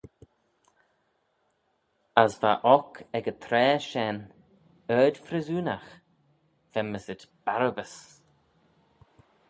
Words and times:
As 2.21 2.33
va 2.41 2.53
oc 2.75 2.91
ec 3.17 3.25
y 3.31 3.35
traa 3.43 3.75
shen 3.89 4.17
ard-phryssoonagh 4.99 5.91
v'enmyssit 6.71 7.21
Barabbas. 7.45 7.93